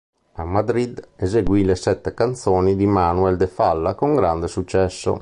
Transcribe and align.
A 0.31 0.43
Madrid, 0.45 1.09
eseguì 1.15 1.63
le 1.63 1.75
"Sette 1.75 2.15
canzoni" 2.15 2.75
di 2.75 2.87
Manuel 2.87 3.37
de 3.37 3.45
Falla 3.45 3.93
con 3.93 4.15
grande 4.15 4.47
successo. 4.47 5.09